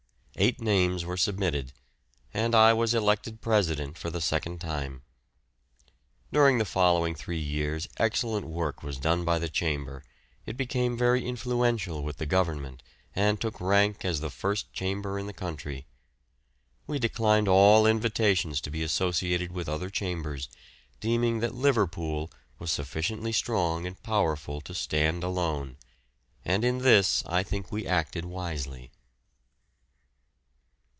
[0.37, 1.71] Eight names were submitted,
[2.33, 5.03] and I was elected president for the second time.
[6.31, 10.03] During the following three years excellent work was done by the chamber,
[10.47, 12.81] it became very influential with the Government
[13.15, 15.85] and took rank as the first chamber in the country.
[16.87, 20.49] We declined all invitations to be associated with other chambers,
[20.99, 25.77] deeming that Liverpool was sufficiently strong and powerful to stand alone,
[26.43, 28.91] and in this I think we acted wisely.